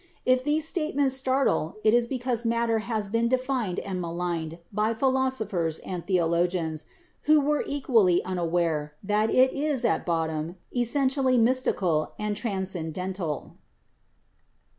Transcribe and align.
If 0.25 0.43
these 0.43 0.67
statements 0.67 1.13
startle, 1.15 1.75
it 1.83 1.93
is 1.93 2.07
because 2.07 2.43
matter 2.43 2.79
has 2.79 3.07
been 3.07 3.27
defined 3.29 3.77
and 3.77 4.01
maligned 4.01 4.57
by 4.73 4.95
philosophers 4.95 5.77
and 5.77 6.07
theologians, 6.07 6.85
who 7.29 7.39
were 7.39 7.63
equally 7.67 8.25
unaware 8.25 8.95
that 9.03 9.29
it 9.29 9.53
is, 9.53 9.85
at 9.85 10.03
bottom, 10.03 10.55
essentially 10.75 11.37
mystical 11.37 12.13
and 12.17 12.35
transcen 12.35 12.91
dental." 12.91 13.57